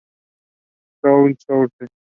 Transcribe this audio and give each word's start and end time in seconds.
Soul 1.03 1.35
Source. 1.45 1.85